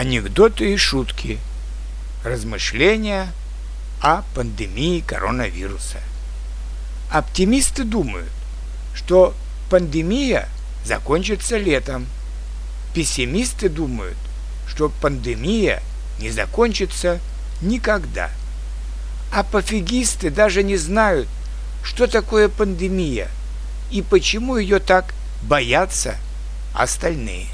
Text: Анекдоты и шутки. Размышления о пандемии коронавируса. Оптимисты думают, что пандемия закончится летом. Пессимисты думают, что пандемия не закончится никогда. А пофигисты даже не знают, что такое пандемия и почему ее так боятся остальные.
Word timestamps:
Анекдоты 0.00 0.72
и 0.72 0.78
шутки. 0.78 1.38
Размышления 2.24 3.30
о 4.00 4.22
пандемии 4.34 5.00
коронавируса. 5.00 5.98
Оптимисты 7.10 7.84
думают, 7.84 8.32
что 8.94 9.34
пандемия 9.68 10.48
закончится 10.86 11.58
летом. 11.58 12.06
Пессимисты 12.94 13.68
думают, 13.68 14.16
что 14.66 14.90
пандемия 15.02 15.82
не 16.18 16.30
закончится 16.30 17.20
никогда. 17.60 18.30
А 19.34 19.42
пофигисты 19.42 20.30
даже 20.30 20.62
не 20.62 20.78
знают, 20.78 21.28
что 21.84 22.06
такое 22.06 22.48
пандемия 22.48 23.28
и 23.90 24.00
почему 24.00 24.56
ее 24.56 24.78
так 24.78 25.12
боятся 25.42 26.16
остальные. 26.72 27.48